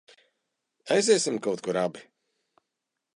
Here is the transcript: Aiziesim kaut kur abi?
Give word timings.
Aiziesim 0.95 1.37
kaut 1.47 1.61
kur 1.67 1.81
abi? 1.85 2.03